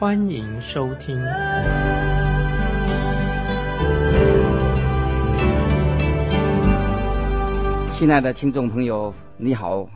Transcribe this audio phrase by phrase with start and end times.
[0.00, 1.20] 欢迎收听。
[7.92, 9.88] 亲爱的听众朋友，你好，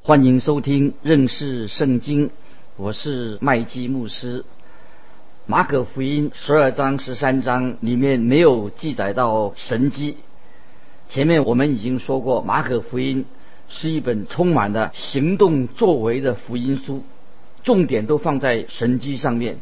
[0.00, 2.30] 欢迎收听认识圣经，
[2.78, 4.42] 我是麦基牧师。
[5.44, 10.16] 马可福音十二章、十三章里面没有记载到神迹。
[11.10, 13.26] 前面我们已经说过，马可福音
[13.68, 17.02] 是一本充满了行动作为的福音书，
[17.66, 19.58] 重点都放在神迹上面。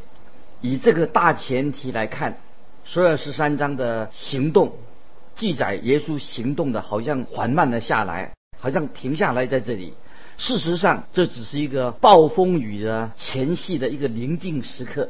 [0.60, 2.36] 以这个大前提来看，
[2.84, 4.74] 十二、十三章的行动
[5.34, 9.94] 记载耶稣行动的好像缓慢了下来，好像停下来在这里。
[10.36, 15.08] 事实上，这只是一个暴风雨的前戏的一个宁静时刻。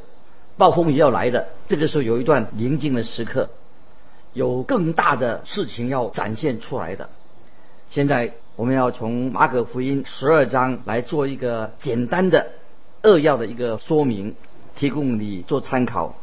[0.57, 3.51] 暴风雨要来的，这个时候有一段宁静的时刻。
[4.35, 7.11] 有更大的事情要展现出来的。
[7.91, 12.53] 现在我们要从马可福音十二章来做一个简单的
[13.05, 14.35] 扼要的一个说明，
[14.75, 16.17] 提供你做参考。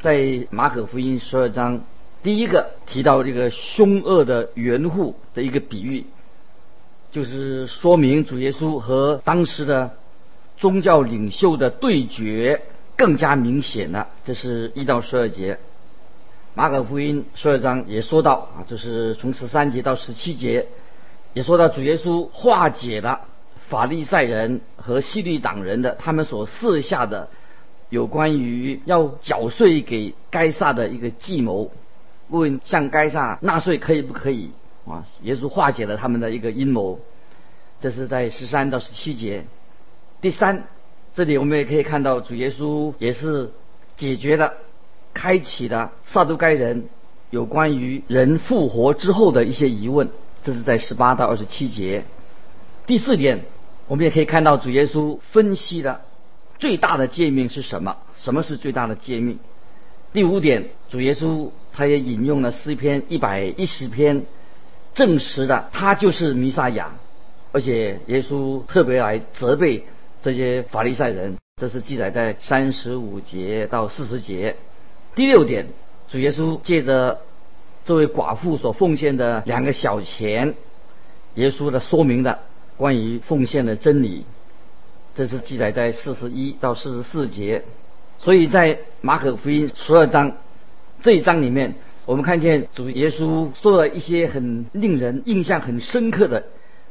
[0.00, 1.80] 在马可福音十二章，
[2.22, 6.04] 第一个提到这个凶恶的园户的一个比喻，
[7.10, 9.92] 就是说明主耶稣和当时的
[10.58, 12.60] 宗教领袖的对决
[12.96, 14.08] 更加明显了。
[14.26, 15.58] 这是一到十二节。
[16.52, 20.66] 马可福音十二章也说到啊，就是从十三节到十七节，
[21.32, 23.22] 也说到主耶稣化解了
[23.68, 27.28] 法利赛人和西律党人的他们所设下的
[27.88, 31.70] 有关于要缴税给该撒的一个计谋，
[32.28, 34.50] 问向该撒纳税可以不可以
[34.86, 35.06] 啊？
[35.22, 37.00] 耶稣化解了他们的一个阴谋，
[37.80, 39.44] 这是在十三到十七节。
[40.20, 40.64] 第三，
[41.14, 43.50] 这里我们也可以看到主耶稣也是
[43.96, 44.52] 解决了。
[45.12, 46.88] 开启了撒都该人
[47.30, 50.10] 有关于人复活之后的一些疑问，
[50.42, 52.04] 这是在十八到二十七节。
[52.84, 53.44] 第四点，
[53.86, 56.02] 我们也可以看到主耶稣分析的
[56.58, 57.98] 最大的诫命是什么？
[58.16, 59.38] 什么是最大的诫命？
[60.12, 64.24] 第五点，主耶稣他也引用了诗篇一百一十篇，
[64.94, 66.92] 证实了他就是弥撒亚，
[67.52, 69.84] 而且耶稣特别来责备
[70.22, 74.56] 这些法利赛人，这是记载在三十五节到四十节。
[75.16, 75.66] 第六点，
[76.08, 77.20] 主耶稣借着
[77.84, 80.54] 这位寡妇所奉献的两个小钱，
[81.34, 82.38] 耶稣的说明的
[82.76, 84.24] 关于奉献的真理，
[85.14, 87.62] 这是记载在四十一到四十四节。
[88.18, 90.32] 所以在马可福音十二章
[91.02, 91.74] 这一章里面，
[92.06, 96.44] 我们看见主耶稣说了一些很令人印象很深刻的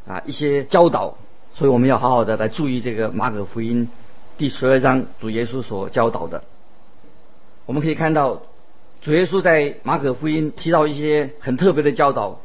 [0.07, 1.17] 啊一些教导，
[1.53, 3.89] 所以我们要好好的来注意这个马可福音
[4.37, 6.43] 第十二章主耶稣所教导的。
[7.65, 8.41] 我们可以看到，
[9.01, 12.39] 主耶稣在马可福音提到一些很特别的教导。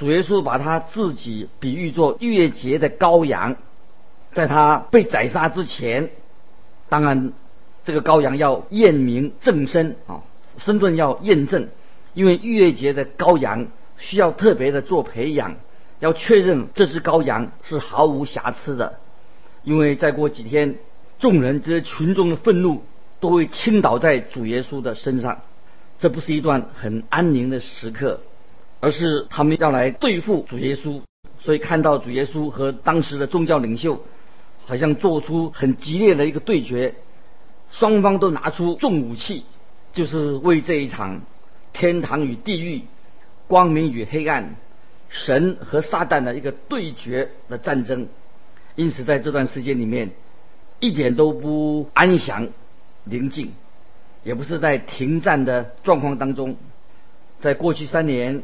[0.00, 3.56] 主耶稣把他自己比喻作月节的羔羊，
[4.32, 6.08] 在他被宰杀之前，
[6.88, 7.34] 当然
[7.84, 10.22] 这个羔羊要验明正身啊，
[10.56, 11.68] 身份要验证，
[12.14, 13.66] 因为月节的羔羊
[13.98, 15.56] 需要特别的做培养，
[15.98, 18.98] 要确认这只羔羊是毫无瑕疵的，
[19.64, 20.78] 因为再过几天，
[21.18, 22.82] 众人这些群众的愤怒。
[23.20, 25.42] 都会倾倒在主耶稣的身上，
[25.98, 28.22] 这不是一段很安宁的时刻，
[28.80, 31.00] 而是他们要来对付主耶稣。
[31.38, 34.04] 所以看到主耶稣和当时的宗教领袖，
[34.66, 36.94] 好像做出很激烈的一个对决，
[37.70, 39.44] 双方都拿出重武器，
[39.92, 41.22] 就是为这一场
[41.72, 42.82] 天堂与地狱、
[43.46, 44.56] 光明与黑暗、
[45.08, 48.08] 神和撒旦的一个对决的战争。
[48.76, 50.10] 因此，在这段时间里面，
[50.78, 52.48] 一点都不安详。
[53.04, 53.52] 宁静，
[54.24, 56.56] 也不是在停战的状况当中。
[57.40, 58.42] 在过去三年，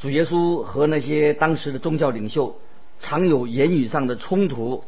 [0.00, 2.56] 主耶稣和那些当时的宗教领袖
[3.00, 4.82] 常有言语上的冲突，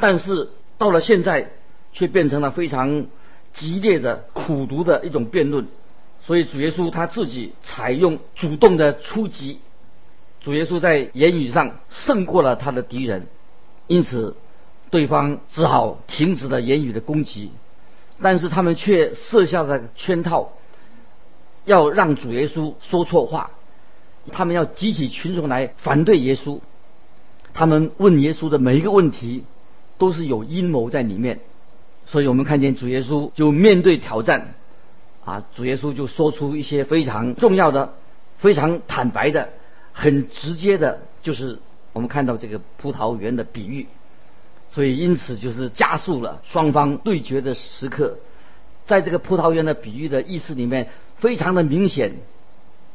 [0.00, 0.48] 但是
[0.78, 1.50] 到了现在，
[1.92, 3.06] 却变成了非常
[3.52, 5.68] 激烈的苦读的一种辩论。
[6.24, 9.58] 所以主耶稣他自己采用主动的出击，
[10.40, 13.26] 主耶稣在言语上胜过了他的敌人，
[13.86, 14.36] 因此
[14.90, 17.50] 对方只好停止了言语的攻击。
[18.22, 20.52] 但是他们却设下了圈套，
[21.64, 23.50] 要让主耶稣说错话，
[24.30, 26.60] 他们要激起群众来反对耶稣。
[27.54, 29.44] 他们问耶稣的每一个问题，
[29.98, 31.40] 都是有阴谋在里面。
[32.06, 34.54] 所以我们看见主耶稣就面对挑战，
[35.24, 37.94] 啊，主耶稣就说出一些非常重要的、
[38.38, 39.50] 非常坦白的、
[39.92, 41.58] 很直接的，就是
[41.92, 43.86] 我们看到这个葡萄园的比喻。
[44.70, 48.18] 所以因此就是加速了双方对决的时刻。
[48.84, 52.14] 在这个葡萄园的比喻的意思里面，非常的明显。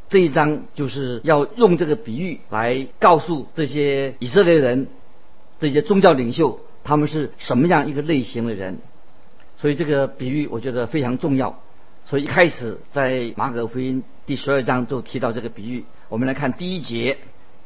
[0.10, 4.88] 这一章就是要用这个比喻来告诉这些以色列人、
[5.60, 8.80] 这些宗教领袖，他们是什么样一个类型的人。
[9.58, 11.60] 所以这个比喻我觉得非常重要。
[12.06, 15.84] 所以一开始在马可福音第十二章就提到这个比喻。
[16.10, 17.18] 我们来看第一节，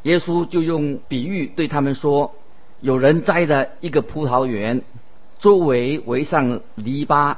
[0.04, 2.34] 耶稣就用比喻对他们说：
[2.80, 4.82] 有人栽了一个葡萄园，
[5.40, 7.36] 周围围上篱笆。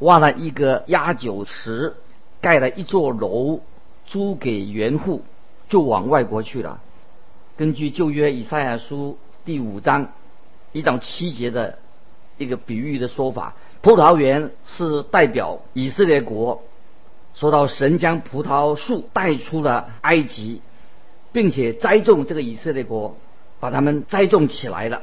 [0.00, 1.94] 挖了一个压酒池，
[2.42, 3.60] 盖了一座楼，
[4.06, 5.22] 租给原户，
[5.68, 6.80] 就往外国去了。
[7.56, 10.12] 根据旧约以赛亚书第五章
[10.72, 11.78] 一到七节的
[12.38, 16.62] 一个比喻的说法，葡萄园是代表以色列国。
[17.34, 20.62] 说到神将葡萄树带出了埃及，
[21.32, 23.16] 并且栽种这个以色列国，
[23.60, 25.02] 把他们栽种起来了，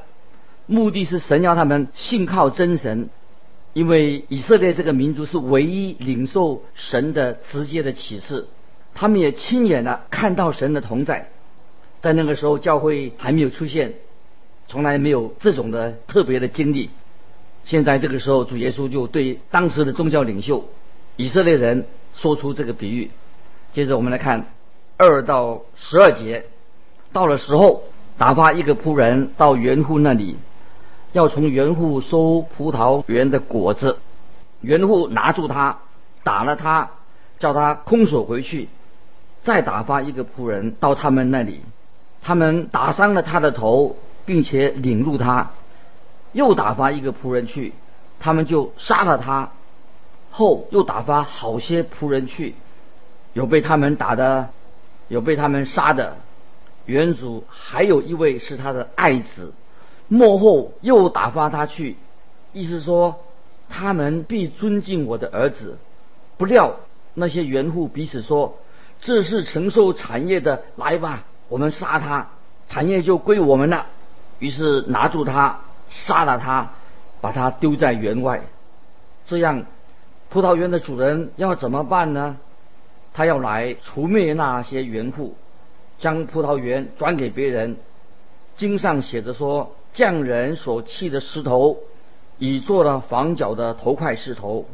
[0.66, 3.10] 目的是神要他们信靠真神。
[3.74, 8.48] 因为以色列这个民族是唯一领受神的直接的启示，
[8.94, 11.30] 他们也亲眼的看到神的同在。
[12.02, 13.94] 在那个时候，教会还没有出现，
[14.68, 16.90] 从来没有这种的特别的经历。
[17.66, 20.66] 现在这个时候，主耶稣就对当时的宗教领袖
[21.16, 23.10] 以色列人说出这个比喻。
[23.72, 24.48] 接着我们来看
[24.98, 26.46] 二到十二节，
[27.12, 27.84] 到了时候，
[28.18, 30.36] 打发一个仆人到园户那里。
[31.14, 34.00] 要从园户收葡萄园的果子，
[34.62, 35.78] 园户拿住他，
[36.24, 36.90] 打了他，
[37.38, 38.68] 叫他空手回去，
[39.44, 41.62] 再打发一个仆人到他们那里，
[42.22, 45.52] 他们打伤了他的头，并且领入他，
[46.32, 47.74] 又打发一个仆人去，
[48.20, 49.52] 他们就杀了他，
[50.32, 52.56] 后又打发好些仆人去，
[53.34, 54.50] 有被他们打的，
[55.10, 56.18] 有被他们杀的，
[56.86, 59.54] 园主还有一位是他的爱子。
[60.08, 61.98] 幕后又打发他去，
[62.54, 63.24] 意思说
[63.68, 65.78] 他们必尊敬我的儿子。
[66.38, 66.76] 不料
[67.14, 68.58] 那些园户彼此说
[69.04, 72.30] ：“这是承受产业的，来吧，我们杀他，
[72.68, 73.86] 产业就归我们了。”
[74.40, 75.60] 于是拿住他，
[75.90, 76.72] 杀了他，
[77.22, 78.42] 把他丢在园外。
[79.26, 79.66] 这样，
[80.30, 82.38] 葡萄园的主人要怎么办呢？
[83.14, 85.36] 他要来除灭那些园户，
[86.00, 87.78] 将葡萄园转给别人。
[88.56, 89.76] 经上写着说。
[89.94, 91.78] 匠人所砌的石头，
[92.40, 94.66] 已做了房角的头块石头，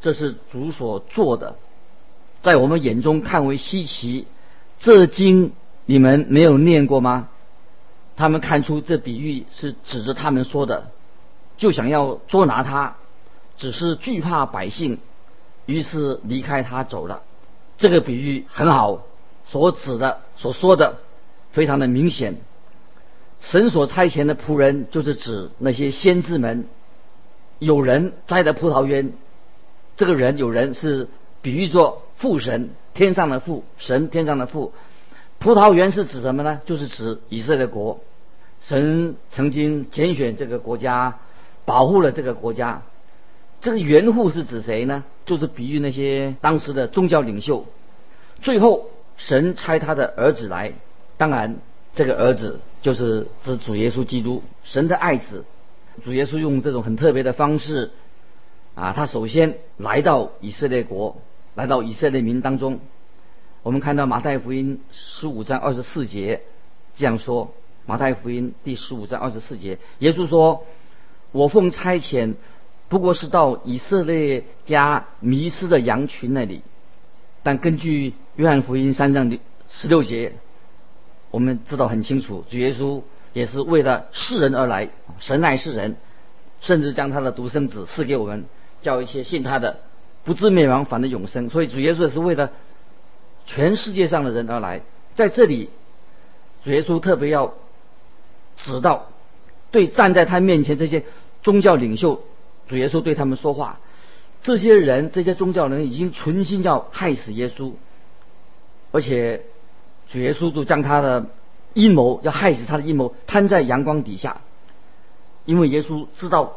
[0.00, 1.56] 这是主所做的，
[2.42, 4.26] 在我们眼中看为稀奇。
[4.78, 5.52] 这经
[5.86, 7.28] 你们没有念过吗？
[8.16, 10.90] 他们看出这比喻是指着他们说的，
[11.56, 12.96] 就想要捉拿他，
[13.56, 14.98] 只是惧怕百姓，
[15.66, 17.22] 于是离开他走了。
[17.76, 19.04] 这个比喻很好，
[19.46, 20.98] 所指的所说的
[21.52, 22.36] 非常的明显。
[23.40, 26.66] 神所差遣的仆人，就是指那些先知们。
[27.60, 29.12] 有人栽的葡萄园，
[29.96, 31.08] 这个人有人是
[31.42, 34.72] 比喻作父神，天上的父神，天上的父。
[35.38, 36.60] 葡萄园是指什么呢？
[36.64, 38.00] 就是指以色列国。
[38.60, 41.18] 神曾经拣选这个国家，
[41.64, 42.82] 保护了这个国家。
[43.60, 45.04] 这个园户是指谁呢？
[45.26, 47.66] 就是比喻那些当时的宗教领袖。
[48.42, 50.72] 最后，神差他的儿子来，
[51.16, 51.56] 当然。
[51.94, 55.44] 这个儿子就是指主耶稣基督，神的爱子。
[56.04, 57.90] 主耶稣用这种很特别的方式，
[58.78, 61.16] 啊，他首先来到以色列国，
[61.56, 62.78] 来到以色列民当中。
[63.64, 66.42] 我们看到马太福音十五章二十四节
[66.96, 67.52] 这样说：
[67.86, 70.64] 马太福音第十五章二十四节，耶稣说
[71.32, 72.34] ：“我奉差遣，
[72.88, 76.62] 不过是到以色列家迷失的羊群那里。”
[77.42, 79.36] 但根据约翰福音三章
[79.70, 80.34] 十六节。
[81.30, 83.02] 我们知道很清楚，主耶稣
[83.34, 85.96] 也是为了世人而来，神爱世人，
[86.62, 88.46] 甚至将他的独生子赐给我们，
[88.82, 89.80] 叫一些信他的
[90.24, 91.48] 不至灭亡，反得永生。
[91.48, 92.50] 所以主耶稣也是为了
[93.46, 94.82] 全世界上的人而来。
[95.14, 95.70] 在这里，
[96.64, 97.54] 主耶稣特别要
[98.56, 99.06] 指到，
[99.70, 101.04] 对站在他面前这些
[101.42, 102.22] 宗教领袖，
[102.68, 103.80] 主耶稣对他们说话。
[104.42, 107.72] 这些人，这些宗教人已经存心要害死耶稣，
[108.92, 109.44] 而且。
[110.10, 111.26] 主耶稣就将他的
[111.74, 114.40] 阴谋要害死他的阴谋摊在阳光底下，
[115.44, 116.56] 因为耶稣知道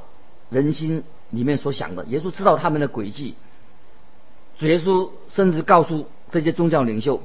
[0.50, 3.34] 人心里面所想的，耶稣知道他们的诡计。
[4.60, 7.24] 主耶稣甚至告诉这些宗教领袖，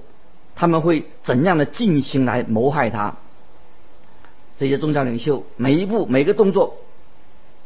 [0.55, 3.17] 他们会怎样的进行来谋害他。
[4.57, 6.79] 这些宗教领袖每一步每个动作，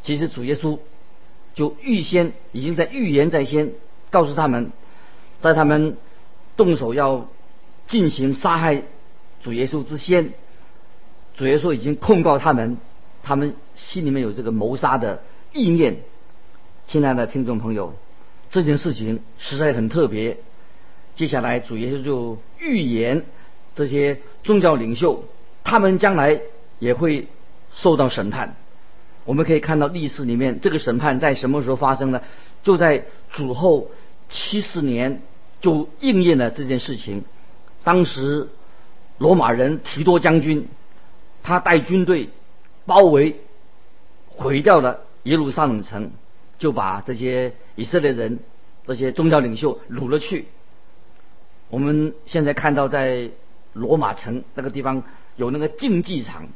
[0.02, 0.78] 其实主耶稣
[1.54, 3.74] 就预先已经在预言在先，
[4.10, 4.72] 告诉他们，
[5.40, 5.96] 在他们
[6.56, 7.28] 动手要
[7.86, 8.82] 进行杀害
[9.40, 10.32] 主耶稣之先，
[11.36, 12.78] 主耶稣已经控告他们，
[13.22, 15.98] 他们心里面有这个谋杀的意念。
[16.90, 17.94] 亲爱的听众朋友，
[18.50, 20.38] 这件事情实在很特别。
[21.14, 23.24] 接下来主耶稣就预言
[23.76, 25.22] 这些宗教领袖，
[25.62, 26.40] 他们将来
[26.80, 27.28] 也会
[27.72, 28.56] 受到审判。
[29.24, 32.22] 我们可以看到历史里面这个审判在什么时候发生呢？
[32.64, 33.92] 就在主后
[34.28, 35.22] 七十年
[35.60, 37.22] 就应验了这件事情。
[37.84, 38.48] 当时
[39.16, 40.66] 罗马人提多将军
[41.44, 42.30] 他带军队
[42.84, 43.36] 包围
[44.26, 46.10] 毁掉了耶路撒冷城，
[46.60, 48.38] 就把这些以色列人
[48.86, 50.44] 这些宗教领袖掳了去。
[51.70, 53.30] 我们现在看到在
[53.72, 55.02] 罗马城那个地方
[55.34, 56.46] 有那个竞技场。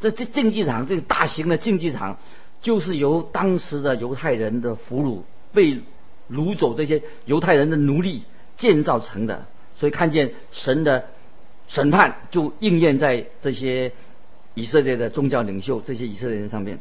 [0.00, 2.18] 这这竞技场，这个大型的竞技场，
[2.60, 5.80] 就是由当时的犹太人的俘虏被
[6.28, 8.24] 掳走这些犹太人的奴隶
[8.56, 9.46] 建造成的。
[9.76, 11.06] 所以看见神的
[11.68, 13.92] 审判就应验在这些
[14.54, 16.80] 以色列的宗教领袖、这些以色列人上面。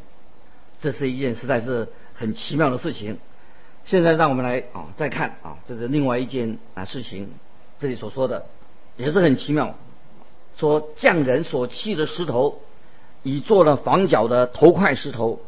[0.82, 1.90] 这是一件实在是
[2.22, 3.18] 很奇妙的事情。
[3.84, 7.30] 现在让我们来啊再看啊，这是另外一件啊事情。
[7.80, 8.46] 这里所说的
[8.96, 9.76] 也是很奇妙，
[10.56, 12.62] 说匠人所砌的石头。
[13.24, 15.40] 已做了房角的头块石头，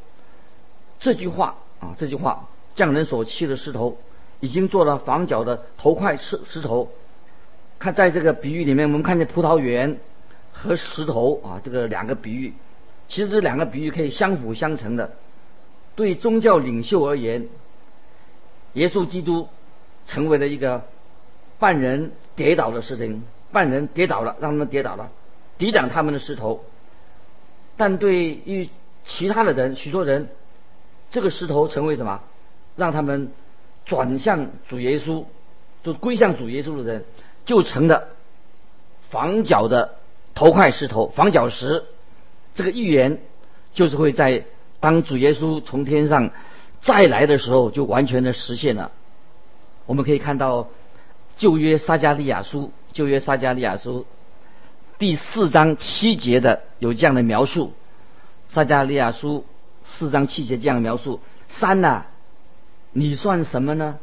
[1.00, 3.98] 这句话啊，这句话，匠人所砌的石头，
[4.42, 6.92] 已经做了房角的头块石石头。
[7.80, 9.98] 看在这个比喻里面，我们看见葡萄园
[10.52, 12.54] 和石头啊，这个两个比喻，
[13.08, 15.10] 其实这两个比喻可以相辅相成的。
[15.96, 17.48] 对宗教领袖而言，
[18.74, 19.48] 耶稣基督
[20.06, 20.86] 成为了一个
[21.60, 25.12] 半人跌倒的事情，半人跌倒了，让他们跌倒了，
[25.58, 26.64] 抵挡他们的石头。
[27.78, 28.70] 但对于
[29.06, 30.30] 其他的人，许多人，
[31.12, 32.22] 这个石头成为什么？
[32.76, 33.32] 让他们
[33.86, 35.26] 转向主耶稣，
[35.84, 37.06] 就归向主耶稣的人，
[37.46, 38.10] 就成了
[39.10, 39.96] 房角的
[40.34, 41.84] 头块石头，房角石。
[42.56, 43.20] 这个预言
[43.74, 44.46] 就是会在
[44.84, 46.32] 当主耶稣从天上
[46.82, 48.92] 再来的时候，就完全的实现了。
[49.86, 50.68] 我们可以看到
[51.38, 54.06] 旧约撒加利亚书，旧约撒加利亚书。
[55.00, 57.72] 第四章七节的有这样的描述，
[58.50, 59.46] 撒加利亚书
[59.86, 62.08] 四章七节这样描述：三呐，
[62.92, 64.00] 你算什么呢？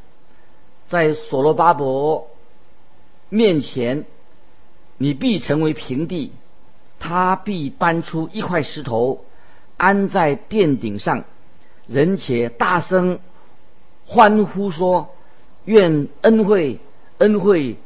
[0.89, 2.31] 在所罗巴伯
[3.29, 4.07] 面前，
[4.97, 6.33] 你必成为平地，
[6.99, 9.27] 他必搬出一块石头，
[9.81, 11.25] 安在殿顶上，
[11.87, 13.19] 人且大声
[14.05, 15.15] 欢呼说：
[15.65, 16.79] 愿恩惠，
[17.17, 17.77] 恩惠。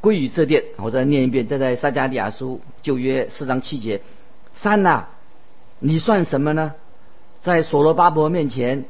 [0.00, 4.00] 归于这殿，我再念一遍，这在撒加利亚书旧约四章七节。
[4.54, 5.08] 三呐，
[5.78, 6.74] 你算什么呢？
[7.42, 8.84] 在所罗巴伯面前，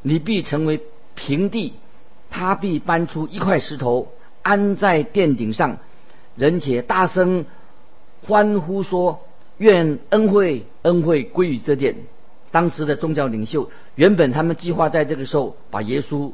[0.00, 0.80] 你必成为
[1.14, 1.74] 平地，
[2.30, 4.08] 他必搬出一块石头，
[4.42, 5.78] 安在殿顶上，
[6.36, 7.44] 人且大声
[8.26, 9.20] 欢呼说：
[9.60, 11.96] 愿恩惠恩惠归于这殿。
[12.50, 16.32] 当时的宗教领袖原本他们计划在这个时候把耶稣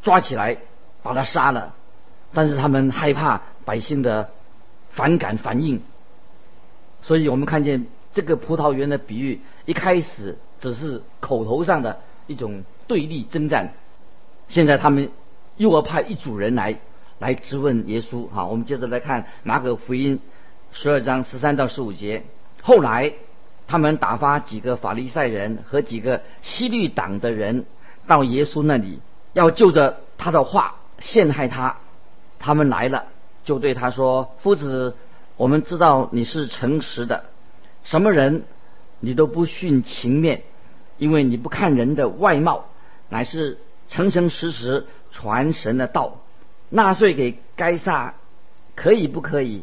[0.00, 0.56] 抓起来，
[1.02, 1.74] 把他杀了。
[2.32, 4.30] 但是他们害怕百姓的
[4.90, 5.82] 反感反应，
[7.02, 13.74] 所以我们看见这个葡萄园的比喻一开始只是口头上的一种对立征战，
[14.48, 15.10] 现在他们
[15.56, 16.78] 又要派一组人来
[17.18, 18.28] 来质问耶稣。
[18.30, 20.20] 好，我们接着来看马可福音
[20.72, 22.22] 十二章十三到十五节。
[22.62, 23.12] 后来
[23.66, 27.64] 他们打发几个法利赛人和几个西律党的人
[28.06, 29.00] 到耶稣那里，
[29.32, 31.76] 要就着他的话陷害他。
[32.38, 33.06] 他们来了，
[33.44, 34.96] 就对他说：“夫子，
[35.36, 37.24] 我们知道你是诚实的，
[37.84, 38.44] 什么人
[39.00, 40.42] 你都不徇情面，
[40.98, 42.66] 因为你不看人的外貌，
[43.08, 43.58] 乃是
[43.88, 46.16] 诚诚实实传神的道。
[46.70, 48.14] 纳税给该撒，
[48.74, 49.62] 可以不可以？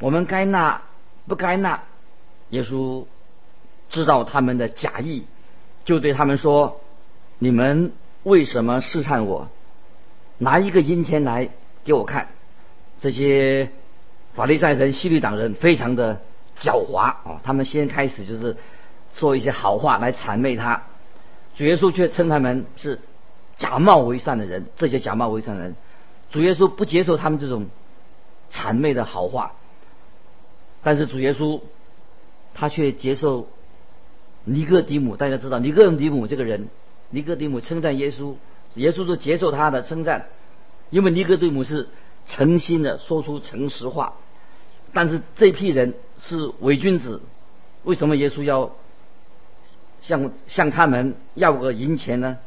[0.00, 0.82] 我们该纳
[1.26, 1.82] 不该纳？”
[2.50, 3.04] 耶稣
[3.90, 5.26] 知道他们的假意，
[5.84, 6.80] 就对他们说
[7.38, 9.48] ：“你们为什么试探我？
[10.38, 11.50] 拿一个银钱来。”
[11.84, 12.28] 给我看，
[13.00, 13.70] 这些
[14.34, 16.20] 法利赛人、西律党人非常的
[16.54, 17.40] 狡猾啊！
[17.42, 18.58] 他们先开始就是
[19.14, 20.82] 说一些好话来谄媚他，
[21.56, 23.00] 主耶稣却称他们是
[23.56, 24.66] 假冒为善的人。
[24.76, 25.76] 这些假冒为善的人，
[26.30, 27.68] 主耶稣不接受他们这种
[28.52, 29.52] 谄媚的好话，
[30.82, 31.60] 但是主耶稣
[32.54, 33.48] 他却接受
[34.44, 35.16] 尼哥底姆。
[35.16, 36.68] 大家知道尼哥底姆这个人，
[37.10, 38.34] 尼哥底姆称赞耶稣，
[38.74, 40.26] 耶稣就接受他的称赞。
[40.90, 41.88] 因为尼哥底姆是
[42.26, 44.14] 诚心的说出诚实话，
[44.92, 47.20] 但是这批人是伪君子，
[47.84, 48.74] 为什么耶稣要
[50.00, 52.38] 向向他们要个银钱呢？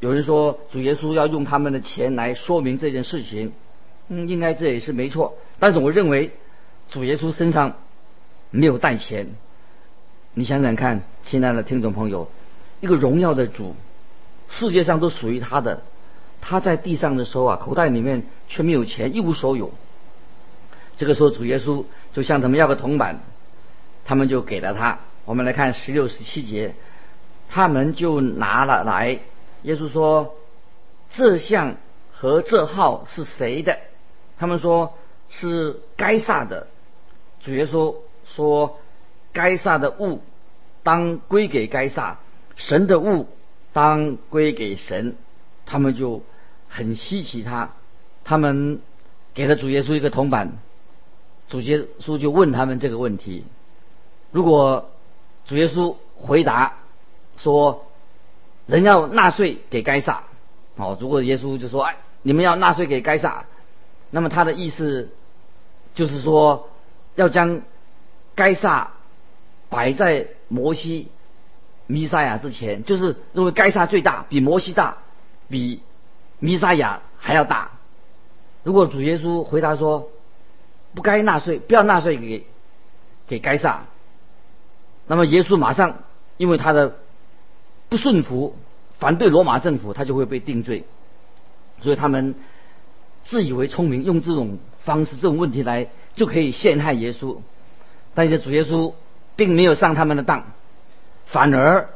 [0.00, 3.52] 有人说主耶稣要用他们的钱来说明这件事情，
[4.06, 5.36] 嗯，应该这也是没错。
[5.58, 6.30] 但是我认为
[6.90, 7.74] 主耶稣身上
[8.50, 9.28] 没有带钱。
[10.34, 12.30] 你想想看，亲爱的听众朋友，
[12.80, 13.74] 一个荣耀的主，
[14.48, 15.82] 世界上都属于他的，
[16.40, 19.72] 他在地上的时候啊，口袋里面却没有钱，一无所有。
[20.96, 23.20] 这个时候主耶稣就向他们要个铜板，
[24.04, 25.00] 他们就给了他。
[25.24, 26.74] 我们来看十六、十七节，
[27.48, 29.20] 他们就拿了来。
[29.62, 30.34] 耶稣说
[31.12, 31.76] ：“这像
[32.12, 33.78] 和这号是谁的？”
[34.38, 34.94] 他们说
[35.28, 36.68] 是该撒的。
[37.40, 38.78] 主耶稣说
[39.32, 40.20] ：“该撒的物
[40.82, 42.18] 当归给该撒，
[42.56, 43.28] 神的物
[43.72, 45.16] 当归给神。”
[45.66, 46.22] 他们就
[46.68, 47.70] 很稀奇他，
[48.24, 48.80] 他们
[49.34, 50.52] 给了主耶稣一个铜板。
[51.48, 53.44] 主耶稣就问他们这个问题：
[54.30, 54.90] 如果
[55.46, 56.78] 主耶稣回答
[57.36, 57.86] 说
[58.66, 60.24] ：“人要纳税给该撒。”
[60.76, 63.46] 哦，如果耶稣就说：“哎，你们要纳税给该撒。”
[64.10, 65.10] 那么他的意思
[65.94, 66.70] 就是说，
[67.18, 67.62] 要将
[68.36, 68.92] 该撒
[69.70, 71.08] 摆在摩西、
[71.88, 74.98] 弥撒亚之前，就是认为该撒最大，比摩西大，
[75.48, 75.82] 比
[76.38, 77.72] 弥撒亚还要大。
[78.62, 80.10] 如果主耶稣回答说
[80.94, 82.46] ：“不该纳税，不要纳税给
[83.26, 83.86] 给该撒。”
[85.08, 86.04] 那么耶稣马上
[86.36, 86.98] 因为他的
[87.88, 88.54] 不顺服，
[89.00, 90.84] 反对罗马政府，他就会被定罪。
[91.82, 92.36] 所以他们
[93.24, 97.36] 自以为聪明，用这种方式、这种问题来就可以陷害耶稣。
[98.14, 98.94] 但是主耶稣
[99.36, 100.44] 并没有上他们的当，
[101.26, 101.90] 反而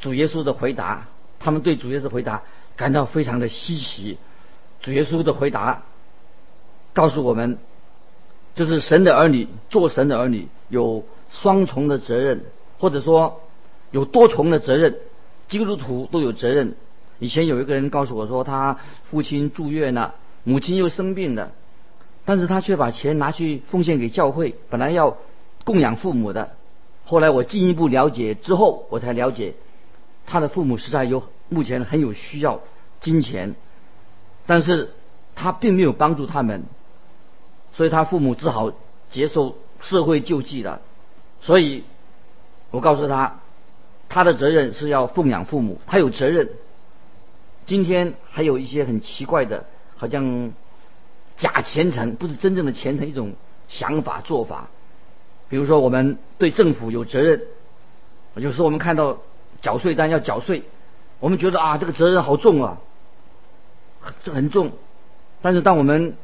[0.00, 1.08] 主耶稣的回答，
[1.38, 2.42] 他们对主耶稣回答
[2.76, 4.18] 感到非常的稀奇。
[4.80, 5.82] 主耶稣的回答
[6.92, 7.58] 告诉我们，
[8.54, 11.04] 就是神的儿女做神的儿女有。
[11.32, 12.44] 双重的责任，
[12.78, 13.40] 或者说
[13.90, 14.98] 有多重的责任，
[15.48, 16.76] 基督徒都有责任。
[17.20, 21.52] 以前有一个人告诉我说，他父亲住院了，母亲又生病了，
[22.24, 25.16] 但是他却把钱拿去奉献给教会，本来要
[25.64, 26.52] 供养父母的。
[27.04, 29.54] 后来我进一步了解之后，我才了解
[30.26, 32.60] 他的父母实在有目前很有需要
[33.00, 33.54] 金钱，
[34.46, 34.90] 但是
[35.34, 36.62] 他并没有帮助他们，
[37.72, 38.72] 所以他父母只好
[39.10, 40.80] 接受社会救济了。
[41.40, 41.82] 所以，
[42.70, 43.40] 我告诉他，
[44.08, 46.50] 他的责任是要奉养父母，他有责任。
[47.66, 49.64] 今天还有一些很奇怪的，
[49.96, 50.52] 好像
[51.36, 53.34] 假虔诚，不是真正的虔诚，一种
[53.68, 54.68] 想法做法。
[55.48, 57.42] 比如说，我们对政府有责任，
[58.34, 59.18] 有时候我们看到
[59.60, 60.62] 缴税单要缴税，
[61.20, 62.80] 我们觉得啊，这个责任好重啊，
[64.24, 64.72] 这很重。
[65.40, 66.16] 但是当我们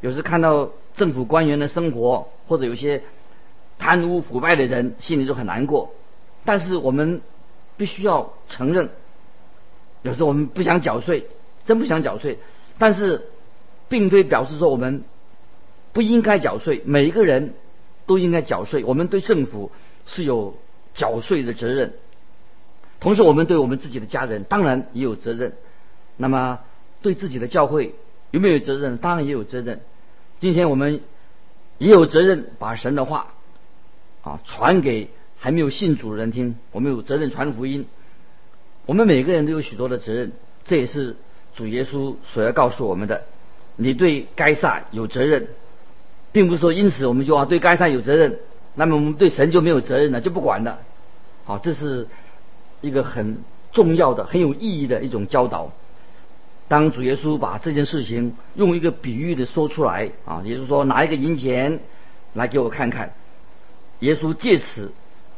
[0.00, 3.02] 有时看到政府官员的生活，或者有些。
[3.80, 5.92] 贪污腐败的人心里就很难过，
[6.44, 7.20] 但是我们
[7.76, 8.90] 必须要承认，
[10.02, 11.28] 有时候我们不想缴税，
[11.64, 12.40] 真不想缴税，
[12.78, 13.28] 但是
[13.88, 15.04] 并非表示说我们
[15.92, 17.54] 不应该缴税，每一个人
[18.06, 19.70] 都应该缴税，我们对政府
[20.06, 20.56] 是有
[20.94, 21.94] 缴税的责任，
[23.00, 25.54] 同时我们对我们自己的家人当然也有责任，
[26.16, 26.60] 那么
[27.02, 27.94] 对自己的教会
[28.30, 28.96] 有没有责任？
[28.98, 29.80] 当然也有责任。
[30.40, 31.00] 今天我们
[31.78, 33.34] 也有责任把神的话。
[34.20, 37.86] 啊，传给还没有信主的人听，我们有责任传福音。
[38.84, 40.32] 我们每个人都有许多的责任，
[40.64, 41.16] 这也是
[41.54, 43.24] 主耶稣所要告诉我们的。
[43.80, 45.46] 你对该撒有责任，
[46.32, 48.40] 并不是说因此我们就啊对该撒有责任，
[48.74, 50.80] 那么我们对神就没有责任了，就不管了。
[51.44, 52.08] 好，这是
[52.80, 53.38] 一个很
[53.70, 55.70] 重要的、很有意义的一种教导。
[56.66, 61.78] 当主耶稣把这件事情用一个比喻的说出来啊，也就是说拿一个银钱
[62.34, 63.14] 来给我看看。
[64.00, 64.92] 耶稣借此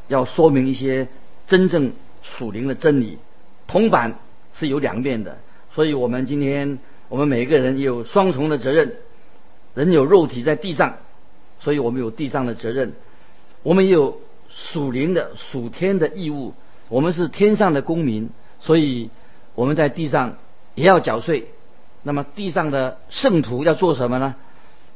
[0.09, 1.09] 要说明一些
[1.47, 3.19] 真正属灵的真理。
[3.67, 4.19] 铜板
[4.55, 5.39] 是有两面的，
[5.73, 6.79] 所以我们今天
[7.11, 8.95] 我们每一个人有双重的责任。
[9.75, 10.97] 人有肉体在地上，
[11.59, 12.93] 所以我们有地上的责任；
[13.63, 14.19] 我们也有
[14.49, 16.55] 属灵的属天的义务。
[16.89, 19.11] 我们是天上的公民，所以
[19.55, 20.39] 我们在地上
[20.75, 21.49] 也要缴税。
[22.03, 24.35] 那么地上的圣徒要做什么呢？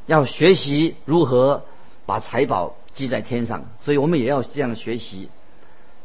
[0.07, 1.65] 要学习如何
[2.07, 2.77] 把财宝。
[2.95, 5.29] 记在天上，所以我们也要这样学习。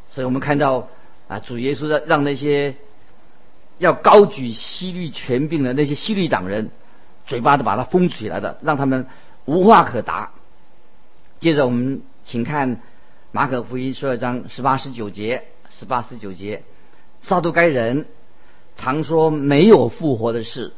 [0.10, 0.88] 所以我们看到
[1.28, 2.78] 啊，主耶稣让让那些
[3.80, 6.70] 要高举西律权柄的那些西律党人，
[7.26, 9.08] 嘴巴都把它封起来的，让他们
[9.46, 10.32] 无话可答。
[11.40, 12.82] 接着我们请看
[13.32, 16.64] 马可福音十二章十八十九节，十八十九节，
[17.24, 18.06] 撒都该人
[18.76, 20.74] 常说没有复活的事，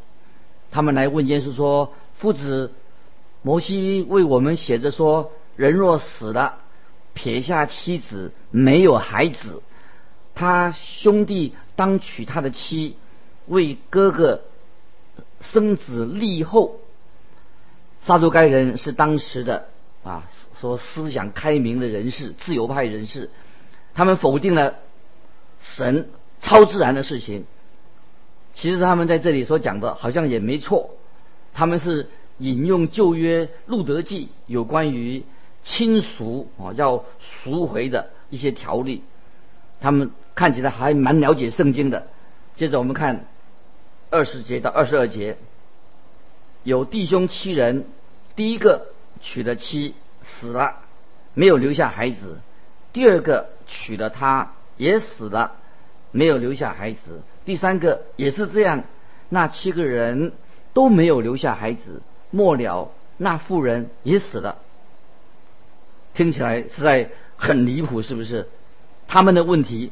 [0.71, 2.71] 他们来问耶稣说：“夫子，
[3.41, 6.59] 摩西为我们写着说。”人若死了，
[7.13, 9.61] 撇下妻子，没有孩子，
[10.33, 12.95] 他兄弟当娶他的妻，
[13.47, 14.43] 为哥哥
[15.39, 16.75] 生子立后。
[18.01, 19.69] 撒都该人是当时的
[20.03, 20.27] 啊，
[20.59, 23.31] 说思想开明的人士，自由派人士，
[23.95, 24.75] 他们否定了
[25.59, 27.45] 神超自然的事情。
[28.53, 30.91] 其实他们在这里所讲的，好像也没错。
[31.53, 35.23] 他们是引用旧约路德记有关于
[35.63, 39.03] 亲属啊要赎回的一些条例。
[39.79, 42.07] 他们看起来还蛮了解圣经的。
[42.55, 43.25] 接着我们看
[44.09, 45.37] 二十节到二十二节，
[46.63, 47.85] 有弟兄七人，
[48.35, 48.87] 第一个
[49.21, 50.75] 娶了妻死了，
[51.33, 52.39] 没有留下孩子；
[52.93, 55.53] 第二个娶了她也死了，
[56.11, 57.21] 没有留下孩子。
[57.45, 58.83] 第三个也是这样，
[59.29, 60.33] 那七个人
[60.73, 62.01] 都没有留下孩子。
[62.29, 64.57] 末了，那妇人也死了。
[66.13, 68.47] 听起来实在很离谱，是不是？
[69.07, 69.91] 他们的问题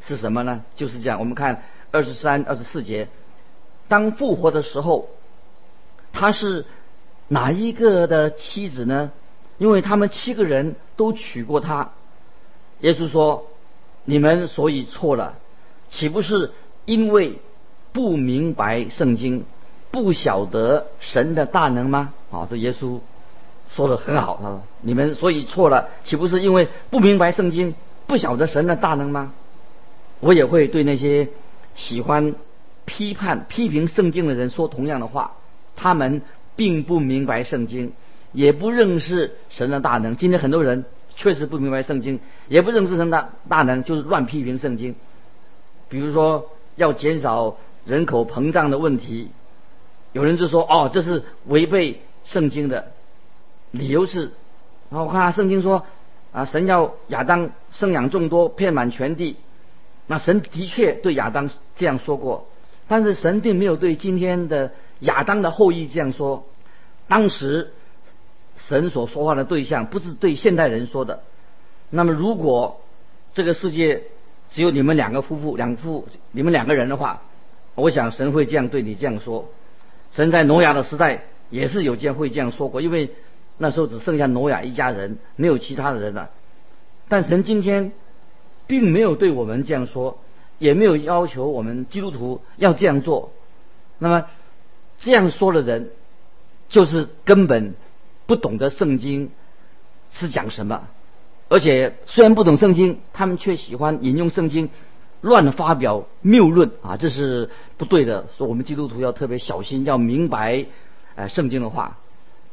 [0.00, 0.62] 是什么呢？
[0.76, 1.18] 就是这样。
[1.18, 3.08] 我们看二十三、二十四节，
[3.88, 5.08] 当复活的时候，
[6.12, 6.66] 他是
[7.28, 9.12] 哪一个的妻子呢？
[9.58, 11.90] 因为他们七个人都娶过她。
[12.80, 13.46] 耶稣说
[14.04, 15.36] ：“你们所以错了，
[15.90, 16.50] 岂不是？”
[16.84, 17.38] 因为
[17.92, 19.44] 不明白圣经，
[19.90, 22.12] 不晓得神的大能吗？
[22.30, 22.98] 啊，这耶稣
[23.68, 24.38] 说的很好。
[24.42, 27.74] 他说：“你们所以错了，岂不是因为不明白圣经，
[28.06, 29.32] 不晓得神的大能吗？”
[30.24, 31.28] 我也会对那些
[31.74, 32.34] 喜欢
[32.84, 35.32] 批判、批评圣经的人说同样的话。
[35.76, 36.22] 他们
[36.56, 37.92] 并不明白圣经，
[38.32, 40.16] 也不认识神的大能。
[40.16, 40.84] 今天很多人
[41.14, 44.94] 确实不明白圣经，也不认识神的大能，就是乱批评圣经。
[45.88, 46.48] 比如说。
[46.76, 49.30] 要减少人口膨胀的问题，
[50.10, 52.90] 有人就说：“哦，这是违背圣经的。”
[53.70, 54.32] 理由是，
[54.90, 55.86] 然后我看圣经说
[56.34, 59.36] ：“啊，神要亚当生养众多，遍满全地。”
[60.06, 62.48] 那神的确对亚当这样说过，
[62.88, 66.46] 但是神并没有对今天的亚当的后裔这样说。
[67.06, 67.72] 当时
[68.56, 71.22] 神所说话的对象不是对现代人说的。
[71.90, 72.80] 那么，如果
[73.34, 74.02] 这个世界，
[74.48, 77.22] 只有你们两个夫妇，两夫你们两个人的话，
[77.74, 79.48] 我想神会这样对你这样说。
[80.12, 83.10] 神在挪亚的时代也是有这样会这样说过，因为
[83.58, 86.30] 那时候只剩下挪亚一家人，没有其他的人了。
[87.08, 87.92] 但神今天
[88.74, 90.18] 并没有对我们这样说，
[90.58, 93.30] 也没有要求我们基督徒要这样做。
[93.98, 94.26] 那么
[94.98, 95.92] 这样说的人，
[96.68, 97.76] 就是根本
[98.26, 99.30] 不懂得圣经
[100.10, 100.88] 是讲什么。
[101.48, 104.70] 而且虽然不懂圣经，他们却喜欢引用圣经，
[105.20, 108.26] 乱发表谬论啊，这是不对的。
[108.36, 110.66] 说我们基督徒要特别小心，要明白，
[111.14, 111.96] 呃，圣经的话。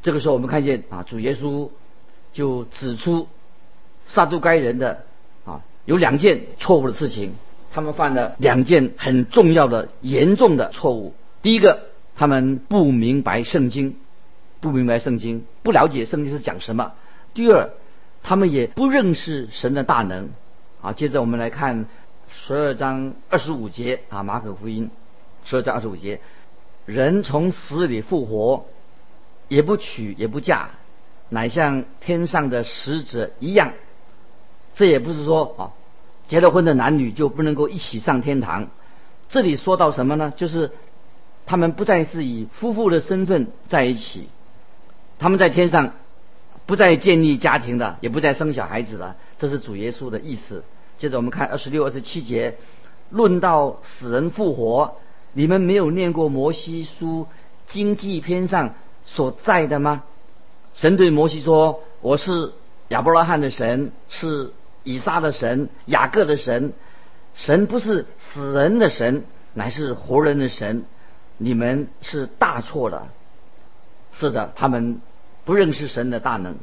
[0.03, 1.69] 这个时候我们看见啊，主耶稣
[2.31, 3.27] 就指出
[4.05, 5.05] 撒都该人的
[5.85, 7.33] 有两件错误的事情，
[7.71, 11.13] 他们犯了两件很重要的严重的错误。
[11.41, 11.83] 第一个，
[12.15, 13.95] 他们不明白圣经，
[14.59, 16.93] 不明白圣经，不了解圣经是讲什么。
[17.33, 17.71] 第二。
[18.23, 20.29] 他们也不认识神的大能，
[20.79, 21.87] 啊，接着我们来看
[22.29, 24.91] 十二章二十五节啊，马可福音
[25.43, 26.21] 十二章二十五节，
[26.85, 28.67] 人从死里复活，
[29.47, 30.69] 也不娶也不嫁，
[31.29, 33.73] 乃像天上的使者一样。
[34.73, 35.61] 这也不是说啊，
[36.27, 38.67] 结了婚的男女就不能够一起上天堂。
[39.29, 40.33] 这里说到什么呢？
[40.35, 40.71] 就是
[41.45, 44.27] 他们不再是以夫妇的身份在一起，
[45.19, 45.93] 他们在天上。
[46.67, 50.63] 不再建立家庭的，也不再生小孩子了，这是主耶稣的意思。
[50.97, 52.55] 接着我们看二十六、二十七节，
[53.09, 54.93] 论到死人复活，
[55.33, 57.27] 你们没有念过摩西书
[57.67, 60.03] 经济篇上所在的吗？
[60.75, 62.53] 神对摩西说：“我是
[62.87, 66.73] 亚伯拉罕的神，是以撒的神，雅各的神。
[67.35, 70.85] 神不是死人的神，乃是活人的神。
[71.37, 73.11] 你们是大错了。”
[74.13, 75.01] 是的，他们。
[75.43, 76.55] 不认识神的大能，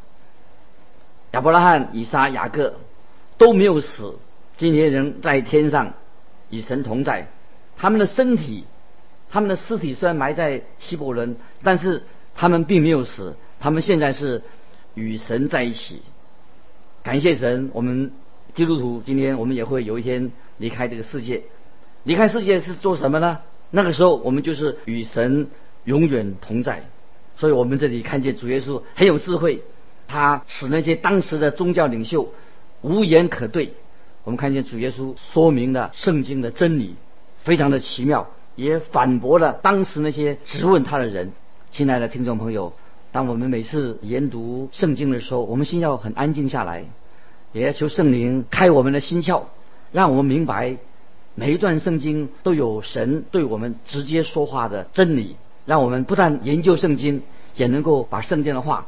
[1.33, 2.77] 亚伯拉罕、以撒、雅各
[3.37, 4.15] 都没有死，
[4.57, 5.95] 今天人在天上
[6.49, 7.27] 与神同在。
[7.77, 8.67] 他们的身体，
[9.31, 12.05] 他们的尸体虽然埋在希伯伦，但是
[12.37, 14.43] 他们并没有死，他们现在是
[14.95, 16.03] 与神在一起。
[17.09, 18.13] 感谢神，我们
[18.53, 21.45] 基督徒今天我们也会有一天离开这个世界。
[22.05, 23.39] 离开世界是做什么呢？
[23.71, 25.47] 那个时候我们就是与神
[25.85, 26.85] 永远同在。
[27.35, 29.63] 所以我们这里看见主耶稣很有智慧，
[30.07, 32.35] 他使那些当时的宗教领袖
[32.83, 33.73] 无言可对。
[34.25, 36.95] 我们看见主耶稣说明了圣经的真理，
[37.39, 41.33] 非常的奇妙，也反驳了当时那些质问他的人。
[41.71, 42.75] 亲爱的听众朋友，
[43.11, 46.85] 当我们每次研读圣经的时候，我们先要很安静下来，
[47.53, 49.45] 也要求圣灵开我们的心窍，
[49.93, 50.77] 让我们明白
[51.35, 57.23] 每一段圣经都有神对我们直接说话的真理，让我们不但研究圣经，
[57.57, 58.87] 也能够把圣经的话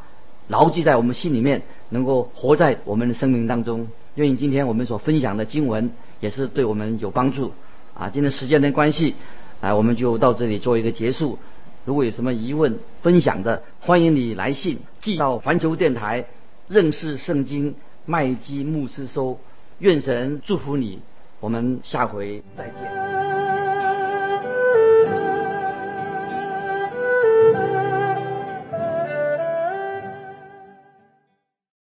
[0.49, 3.89] 牢记在我们心里面，能够活在我们的生命当中。
[4.17, 7.53] 愿意今天我们所分享的经文也是对我们有帮助
[7.95, 8.11] 啊！
[8.11, 9.15] 今天时间的关系，
[9.61, 11.39] 啊，我们就到这里做一个结束。
[11.91, 16.25] 如果有什么疑问分享的，欢迎你来信寄到环球电台
[16.69, 17.75] 认识圣经
[18.07, 19.41] 麦基牧师收。
[19.81, 21.01] 愿神祝福你，
[21.41, 23.30] 我们下回再见。